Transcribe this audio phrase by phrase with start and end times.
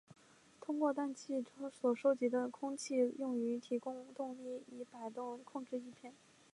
[0.59, 6.11] 通过弹鼻进气口所收集的空气用于提供动力以摆动控制翼片。